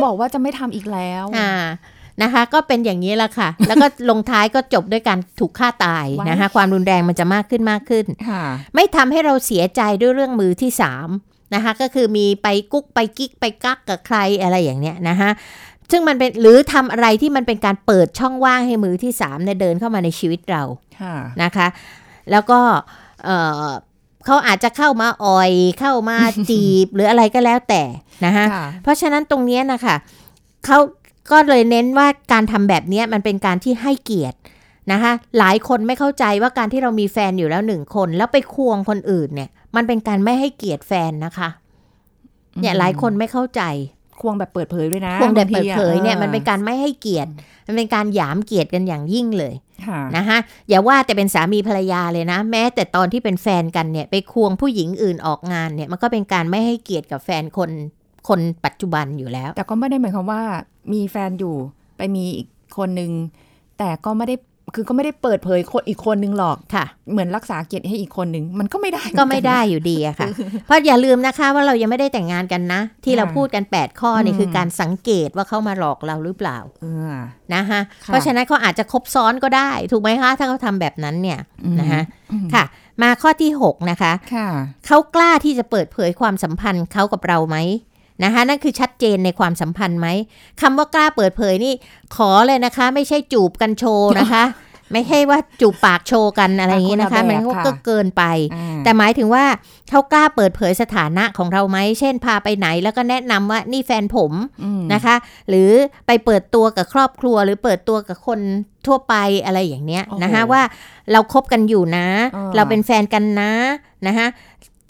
[0.04, 1.52] บอกว่าจะไม่ทำอีกแล้วอ่า
[2.22, 11.08] นะคะ ก็เป็นอย่างนี้แหละค่ะ แล้วก็ลงท้ายก็จบด้วยการถูกฆ่าตายนะคะ ความรุนแรงมันจะมากขึ้นมากขึ้นค่ะไม่ทำให้เราเสียใจด้วยเรื่องมือที่สาม
[11.54, 15.30] นะคะ ก็คือมีไปกุ๊กไปกิ๊กไปกักกับใครอะไรอย่างเนี้ยนะคะ
[15.90, 20.62] ซึ่งมันเป็นหรือทำอะไรที่มันเป็นการเปิดช่องว่างให้มือที่สามเนี่ยเดินเข้ามาในชีวิตเรา
[21.00, 21.66] ค่ะนะคะ
[22.30, 22.60] แล้วก็
[23.24, 23.66] เอ่อ
[24.26, 26.16] เขาอาจจะเข้ามาอ่อยเข้ามา
[26.50, 27.82] จีบ หรืออะไรก็แล้วแต่
[28.24, 29.96] นะคะค่ะเพราะฉะนั้นตรงเนี้ยนะคะ
[30.66, 30.78] เขา
[31.32, 34.38] ก็เลยเน้นว่าการทำแบบเนี้ยมันเป็นการที่ให้เกียรติ
[34.92, 41.48] นะคะหลายคนไม่เข้าใจว่าการที่เรามีแฟนอยู่แล้วหนึ่งคน แล้วไปควงคนอื่นเนี่ย มันเป็นการไม่ให้เกียรติแฟนนะคะ
[42.60, 43.62] เนี่ยอืมหลายคนไม่เข้าใจ
[44.22, 47.30] ควงแบบเปิดเผยด้วยนะควงแบบบาเปิทีดอะเผยเนี่ยออมันเป็นการไม่ให้เกียรติ
[47.66, 49.54] มันเป็นการหยามเกียรติกันอย่างยิ่งเลย
[49.86, 57.70] ค่ะนะคะอย่าว่าแต่เป็นสามีภรรยาเลยนะ แม้แต่ตอนที่เป็นแฟนกันเนี่ยไปควงผู้หญิงอื่นออกงานเนี่ยมันก็เป็นการไม่ให้เกียรติกับแฟนคน
[58.28, 60.42] คนปัจจุบันอยู่แล้ว แต่ก็ไม่ได้หมายความว่า
[60.92, 61.56] มีแฟนอยู่
[61.96, 63.12] ไปมีอีกคนนึง
[63.78, 64.36] แต่ก็ไม่ได้
[64.74, 70.28] คือก็ไม่ได้เปิดเผยคนอีกคนนึงหรอกค่ะ เหมือนรักษาเกียรติให้อีกคนนึง มันก็ไม่ได้ก็ไม่ได้อยู่ดีอะค่ะ
[70.66, 77.14] เพราะอย่าลืมนะคะว่าเรายังไม่ได้แต่งงานกันนะ ที่เราพูดกัน 8 ข้อนี่คือการสังเกตว่าเขามาหลอกเราหรือเปล่าเออ
[77.54, 81.38] นะคะค่ะเพราะฉะนั้นเขาอาจจะครบซ้อนก็ได้ ถูกไหมคะ ถ้าเขาทำแบบนั้นเนี่ย
[81.80, 82.02] นะคะ
[82.54, 82.64] ค่ะ
[83.02, 84.48] มาข้อที่ 6 นะคะค่ะ
[84.86, 87.56] เขากล้าที่จะเปิดเผยความสัมพันธ์เขากับเราไหม
[88.24, 90.08] นะคะนั่นคือชัดเจนในความสัมพันธ์ไหม
[90.60, 91.74] คำว่ากล้าเปิดเผยนี่
[92.16, 94.44] ขอเลยนะคะ ไม่ใช่จูบกันโชว์นะคะ
[94.92, 98.22] ไม่ใช่ว่าจูบปากโชว์กันอะไรอย่างนี้นะคะคนละแบบมันก็ค่ะเกินไป
[98.54, 99.44] อ่าแต่หมายถึงว่า
[99.90, 105.14] เขากล้าเปิดเผยสถานะของเราไหมเช่นพาไปไหนแล้วก็แนะนำว่านี่แฟนผมอืมนะคะ
[105.48, 105.70] หรือ
[106.06, 108.40] ไปเปิดตัวกับครอบครัว หรือเปิดตัวกับคน
[108.86, 110.62] ทั่วไปอะไรอย่างเนี้ยโอ้โหนะคะว่า
[111.12, 112.06] เราคบกันอยู่นะ
[112.36, 113.52] อ่าเราเป็นแฟนกันนะ
[114.06, 114.26] นะคะ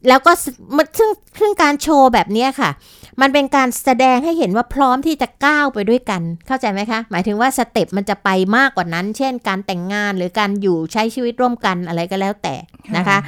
[0.09, 0.45] แล้วก็ส
[0.77, 1.11] มันซึ่ง
[1.41, 2.71] ซึ่งการโชว์แบบเนี้ยค่ะ
[3.21, 12.55] มันเป็นการแสดงให้เห็นว่าพร้อมที่จะก้าวไปด้วยกัน เข้าใจไหมคะ หมายถึงว่าสเต็ปมันจะไปมากกว่านั้น เช่น การแต่งงานหรือการอยู่ใช้ชีวิตร่วมกันอะไรก็แล้วแต่
[12.97, 13.19] นะคะ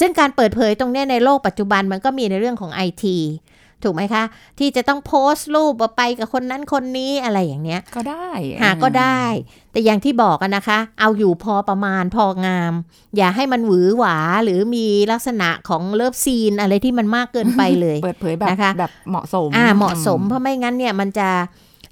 [0.00, 3.16] ซึ่งการเปิดเผยตรงเนี้ยในโลกปัจจุบันมันก็มีในเรื่องของไอที
[3.82, 4.24] ถูกไหมคะ
[4.58, 8.28] ที่จะต้องโพสต์รูปว่าไปกับคนนั้นคนนี้อะไรอย่างเนี้ย ก็ได้
[8.62, 9.22] หาก็ได้
[9.72, 12.72] แต่อย่างที่บอกกันนะคะ เอาอยู่พอประมาณพองาม
[13.16, 21.28] อย่าให้มันหวือหวาหรือมีลักษณะของ love scene อะไรที่มันมากเกินไปเลย เปิดเผยแบบนะคะแบบเหมาะสมอ่าเหมาะสมเพราะไม่งั้นเนี่ยมันจะ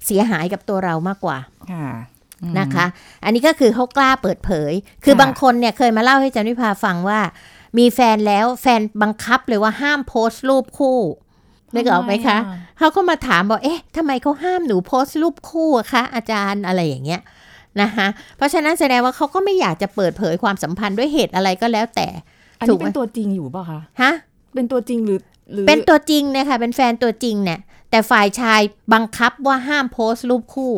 [0.05, 1.37] เสียหายกับตัวเรามากกว่า
[1.71, 1.89] ค่ะ
[2.43, 2.85] อืมนะคะ
[3.23, 4.71] อันนี้ก็คือเขากล้าเปิดเผย
[5.03, 7.19] คือค่ะบางคนเนี่ยเคยมาเล่าให้จันวิภาฟังว่า
[7.77, 10.99] มีแฟนแล้วแฟนบังคับเลยว่าห้ามโพสต์รูปคู่
[11.75, 17.21] นึกออกไหมคะทำอ่เขาก็มาถามบอกเอ๊ะทำไมเขาห้ามหนูโพสต์รูปคู่อะคะอาจารย์อะไรอย่างเงี้ย
[17.81, 18.07] นะคะ
[18.37, 22.07] เพราะฉะนั้นแสดงว่าเขาก็ไม่อยากจะเปิดเผยความสัมพันธ์ด้วยเหตุอะไรก็แล้วแต่
[22.59, 24.13] อันถูนี้กไหมเป็นตัวจริงอยู่เปล่ะคะฮะ
[24.53, 25.19] เป็นตัวจริงหรือ
[25.53, 27.59] หรือเป็นตัวจริงเนี่ยค่ะเป็นแฟนตัวจริงเนี่ย
[27.89, 28.61] แต่ฝ่ายชาย
[28.93, 30.73] บังคับว่าห้ามโพสต์รูปคู่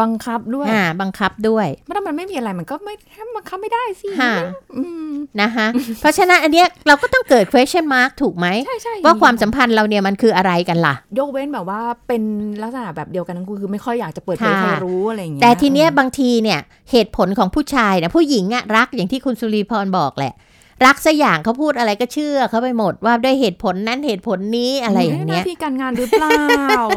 [0.00, 2.94] บังคับด้วยอ่าบังคับด้วยถ้ามันไม่มีอะไรมันก็ไม่
[3.36, 4.34] บังคับไม่ได้สิค่ะ
[4.76, 5.66] อืมนะคะ
[6.00, 12.22] เพราะฉะนั้นอันเนี้ยเราก็ต้องเกิด question mark ถูกไหมใช่ใช่ว่าความสัมพันธ์เราเนี่ยมันคืออะไรกันล่ะ ยกเว้นแบบว่าเป็น
[12.62, 20.34] ลักษณะแบบเดียวกันทั้งคู่คือไม่ค่อยอยากจะเปิดเผยค่ะใครรู้อะไรอย่างเงี้ยแต่ทีเนี้ยบางทีเนี่ยเหตุผลของผู้ชายเนี่ยผู้หญิงอะรักอย่างที่คุณสุรีพรบอกแหละ
[20.84, 26.36] รักสักอย่างเขาพูดอะไรก็เชื่อเขาไปหมดว่าด้วยเหตุผลนั้นเหตุผลนี้อะไรอย่างเงี้ยหน้าที่การงานหรือเปล่า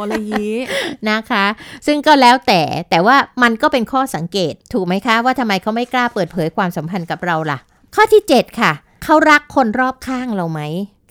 [0.01, 0.57] อะไรอย่างงี้
[1.09, 1.45] นะคะ
[1.85, 7.57] ซึ่งก็แล้วแต่แต่ว่ามันก็เป็นข้อสังเกตถูกไหมคะ ว่าทำไมเขาไม่กล้าเปิดเผยความสัมพันธ์กับเราล่ะ
[7.95, 8.71] ข้อที่ 7 ค่ะ
[9.03, 10.61] เขารักคนรอบข้างเราไหม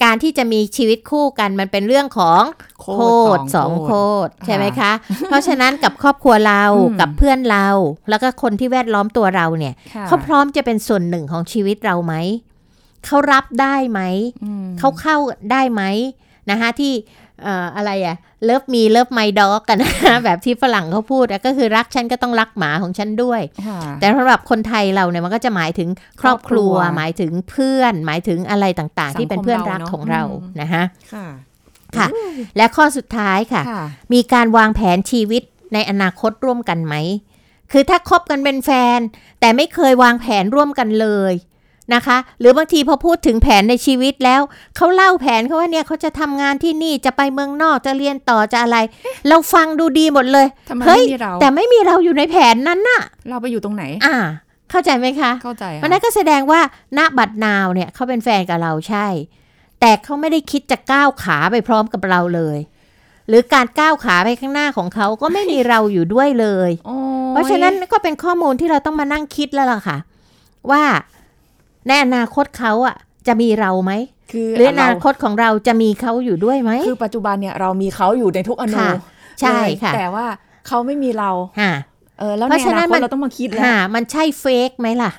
[0.05, 2.42] การที่จะมีชีวิตคู่กันมันเป็นเรื่องของ
[2.81, 3.92] โคโคตตรรสสอองงโคโค
[4.26, 4.92] ตรตรใช่ไหมคะ
[5.29, 7.66] เพราะฉะนั้นกับครอบครัวเราอืมกับเพื่อนเรา
[8.11, 12.14] แล้วก็คนที่แวดล้อมตัวเราเนี่ยค่ะเขาพร้อมจะเป็นส่วนหนึ่งของชีวิตเราไหม
[13.04, 14.00] เขารับได้ไหม
[14.44, 15.16] อืมเขาเข้า
[15.52, 15.82] ได้ไหม
[16.50, 16.92] นะคะที่
[17.42, 25.88] เอ่ออะไรอะ love me love my dog กันนะแบบที่ฝรั่งเขาพูดอะก็คือรักฉันก็ต้องรักหมาของฉันด้วยค่ะแต่สำหรับคนไทยเราเนี่ยมันก็จะหมายถึง
[26.20, 30.82] ครอบครัวครอบครัว หมายถึงเพื่อน หมายถึงอะไรต่างๆ ที่เป็นเพื่อนรักของเราสังคมเราเนอะนะคะ
[31.14, 31.26] ค่ะ
[31.96, 32.09] ค่ะ
[32.56, 35.42] และข้อสุดท้ายค่ะค่ะ มีการวางแผนชีวิต
[35.74, 36.94] ในอนาคตร่วมกันไหม
[37.72, 38.98] คือถ้าคบกันเป็นแฟน
[39.40, 41.32] แต่ไม่เคยวางแผนร่วมกันเลย
[41.94, 44.40] นะคะ หรือบางทีพอพูดถึงแผนในชีวิตแล้ว
[44.77, 48.79] เขาเล่าแผนเขาว่าเนี่ยเขาจะทำงานที่นี่จะไปเมืองนอกจะเรียนต่อจะอะไร
[49.29, 54.16] เราฟังดูดีหมดเลยทำไมเฮ้ยไม่มีเราแต่ไม่มีเราอยู่ในแผนนั้นน่ะ เราไปอยู่ตรงไหน อ่า
[54.70, 56.61] เข้าใจไหมคะเข้าใจค่ะมันนั่นก็แสดงว่า
[56.99, 59.07] ณบัดนาวเนี่ยเขาเป็นแฟนกับเราใช่
[59.81, 62.59] แต่เขาไม่ได้คิดจะก้าวขาไปพร้อมกับเราเลย
[63.29, 66.96] หรือการก้าวขาไปข้างหน้าของเขาก็ไม่มีเราอยู่ด้วยเลยโอ้
[67.29, 69.99] ยเพราะฉะนั้นก็เป็นข้อมูลที่เราต้องมานั่งคิดแล้วล่ะค่ะ
[70.70, 70.83] ว่า
[71.88, 72.96] ในอนาคตเขาอะ
[73.27, 73.92] จะมีเราไหม
[74.33, 78.90] คือหรืออเรานาคตของเราจะมีเขาอยู่ด้วยไหมคือปัจจุบันเนี่ยเรามีเขาอยู่ในทุกอนูค่ะ
[79.40, 80.27] ใช่เลยค่ะ แต่ว่า
[80.66, 81.72] เขาไม่มีเราค่ะ
[82.18, 85.12] เออแล้วเพในราะอฉะนั้นานคมัตนเราต้องมาคิดแล้วค่ะมันใช่เฟกไหมล่ะ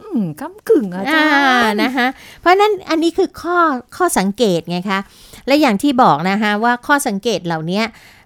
[0.00, 2.06] อืมก้ากึ่งอะจ้าอ่านะคะ
[2.40, 3.58] เพราะฉะนั้นอันนี้คือข้อ
[3.96, 5.00] ข้อสังเกตไงคะ
[5.46, 7.82] และอย่างที่บอกนะคะว่าข้อสังเกตเหล่านี้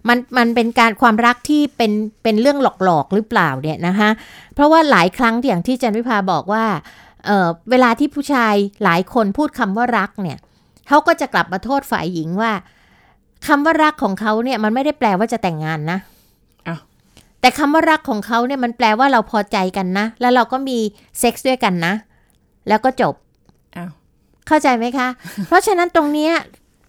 [0.09, 4.11] มันมันเป็นการความรักที่เป็นเป็นเรื่องหลอกๆหรือเปล่าเนี่ยนะคะ
[4.55, 6.65] เพราะว่าหลายครั้งอย่างที่จันวิภาบอกว่า
[7.27, 8.55] เอ่อเวลาที่ผู้ชาย
[8.85, 10.39] หลายคนพูดคำว่ารักเนี่ย
[10.89, 12.53] เขาก็จะกลับมาโทษฝ่ายหญิงว่า
[13.47, 15.99] คำว่ารักของเขาเนี่ยมันไม่ได้แปลว่าจะแต่งงานนะ
[16.69, 16.81] อ้าว
[17.41, 20.79] แต่คำว่ารักของเขาเนี่ยมันแปลว่าเราพอใจกันนะ แล้วเราก็มี
[21.19, 21.95] เซ็กซ์ด้วยกันนะ
[22.69, 23.15] แล้วก็จบ
[23.77, 23.91] อ้าว
[24.47, 25.09] เข้าใจไหมคะ
[25.49, 26.33] เพราะฉะนั้นตรงเนี้ย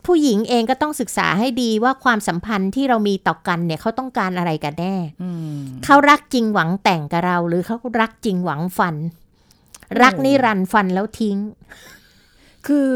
[0.06, 8.96] ผู้หญิงเองก็ต้องศึกษาให้ดีว่าความสัมพันธ์ที่เรามีต่อกันเนี่ยเขาต้องการอะไรกันแน่อืมเขารักจริงหวังแต่งกับเรา หรือเขารักจริงหวังฟัน
[10.02, 11.38] รักนิรันดร์ฟันแล้วทิ้ง
[12.68, 12.90] คือ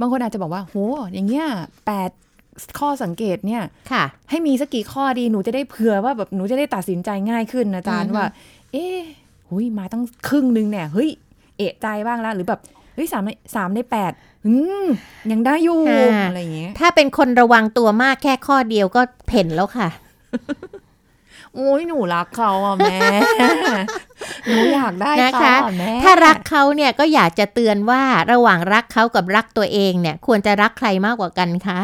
[0.00, 0.74] บางคนอาจจะบอกว่า โห
[1.12, 1.46] อย่างเงี้ย
[1.86, 2.10] แปด
[2.78, 8.26] ข้อสังเกตเนี่ยค่ะ ให้มีสักกี่ข้อดีหนูจะได้เผื่อว่าแบบหนูจะได้ตัดสินใจง่ายขึ้นนะอาจารย์อือฮึว่า
[8.72, 8.98] เอ๊ะ
[9.46, 11.10] โหหุยมาตั้งครึ่งนึงเนี่ยเฮ้ย
[11.56, 12.60] เอะใจบ้างแล้วหรือแบบ
[12.94, 14.12] เฮ้ยสามในสามในแปด
[14.46, 14.54] อื
[14.84, 14.86] ม
[15.32, 19.88] ยังได้อยู่อ่าอะไรอย่างเงี้ยถ้าเป็นคนระวังตัวมากแค่ข้อเดียวก็เพ่นแล้วค่ะ
[21.54, 22.98] โอ้ยหนูรักเขาอะแม่
[24.46, 31.80] หนูอยากได้นะเขาคะอะแม่ถ้ารักเขาเนี่ยก็อยากจะเตือนว่าระหว่างรักเขากับรักตัวเองเนี่ย ควรจะรักใครมากกว่ากันคะ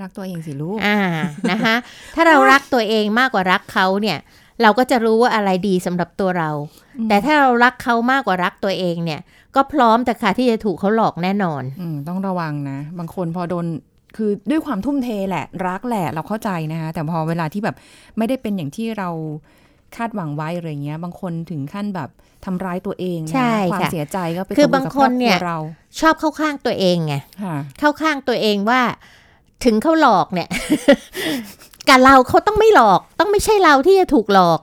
[0.00, 0.98] รักตัวเองสิลูกอ่า
[1.50, 1.74] นะคะ
[2.14, 4.18] ถ้าเรารักตัวเองมากกว่ารักเขาเนี่ย
[4.62, 6.50] เราก็จะรู้ว่าอะไรดีสำหรับตัวเรา
[6.98, 9.20] อืมแต่ถ้าเรารักเขามากกว่ารักตัวเองเนี่ย
[9.56, 13.66] ก็พร้อมแต่ค่ะที่จะถูกเขาหลอกแน่นอน อืมต้องระวังนะ บางคนพอโดน
[14.16, 17.76] คือด้วยความทุ่มเทแหละ รักแหละเราเข้าใจนะคะแต่พอเวลาที่แบบ
[18.18, 19.10] ไม่ได้เป็นอย่างที่เรา
[19.96, 22.10] คาดหวังไว้อะไรเงี้ย บางคนถึงขั้นแบบ
[22.44, 25.58] ทำร้ายตัวเองนะใช่ความค่ะเสียใจก็ไปคือกระทบางคนเนี่ยกับรอบรัวเรา
[26.00, 28.80] ชอบเข้าข้างตัวเองไงค่ะเข้าข้างตัวเองว่า
[29.64, 30.48] ถึงเขาหลอกเนี่ย
[31.88, 34.60] กับเราเขาต้องไม่หลอก ต้องไม่ใช่เราที่จะถูกหลอก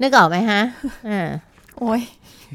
[0.00, 0.60] นึกออกไหมฮะ
[1.08, 1.28] อ่า
[1.78, 2.02] โอ้ย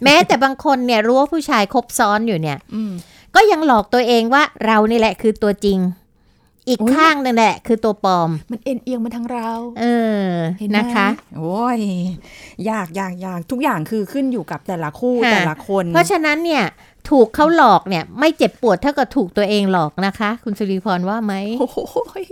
[0.03, 2.91] แม้แต่บางคนเนี่ยรู้ว่าผู้ชายคบซ้อนอยู่เนี่ยอืม
[3.35, 5.79] ก็ยังหลอกตัวเองว่าเรานี่แหละคือตัวจริง
[6.67, 9.49] อีกอุ๊ยข้างนึงแหละ คือตัวปลอม มันเอ็นเอียงมาทางเรา
[9.79, 9.85] เอ
[10.25, 10.27] อ
[10.59, 11.79] เห็นไหมนะคะ โอ้ย
[12.69, 16.63] ยากยากยากทุกอย่างคือขึ้นอยู่กับแต่ละคู่ค่ะแต่ละคน เพราะฉะนั้นเนี่ย
[17.09, 21.77] ถูกเขาหลอกเนี่ย ไม่เจ็บปวดเท่ากับถูกตัวเองหลอกนะคะ คุณสุริพรว่าไหมโอ้โห
[22.21, 22.23] ย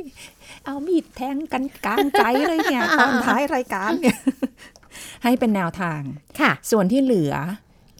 [0.65, 4.17] เอามีดแทงกันกลางใจเลยเนี่ยตอนท้ายรายการเนี่ย
[5.23, 6.01] ให้เป็นแนวทาง
[6.39, 7.33] ค่ะ ส่วนที่เหลือ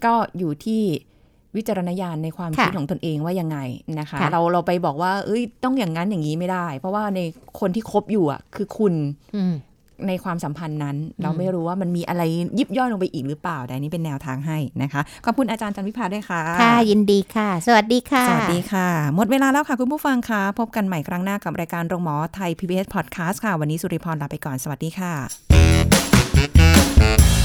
[0.06, 0.84] ก็อยู่ที่
[1.58, 3.58] วิจารณญาณในความค่ะคิดของตนเองว่ายังไง
[4.00, 7.20] นะคะค่ะเราเราไปบอกว่า เอ้ยต้องอย่างนั้นอย่างนี้ไม่ได้ เพราะว่าใน
[7.60, 8.94] คนที่คบอยู่อะคือคุณ
[9.38, 9.56] อืม
[10.08, 12.22] ในความสัมพันธ์นั้น เราไม่รู้ว่ามันมีอะไร
[12.60, 25.14] ยิบย่อยลงไปอีกหรือเปล่าแต่อันนี้เป็นแนวทางให้นะคะขอบคุณอาจารย์จันวิพาด้วยค่ะ ค่ะ ยินดีค่ะ สวัสดีค่ะ สวัสดีค่ะ หมดเวลาแล้วค่ะคุณผู้ฟังค่ะ พบกันใหม่ครั้งหน้ากับรายการโรงหมอไทย PBS Podcast ค่ะ วันนี้สุริพรลาไปก่อนสวัสดีค่ะ
[25.50, 27.45] แช